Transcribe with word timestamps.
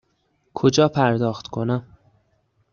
کجا 0.53 0.87
پرداخت 0.87 1.47
کنم؟ 1.47 1.87